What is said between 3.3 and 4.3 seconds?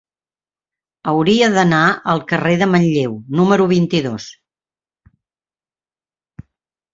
número vint-i-dos.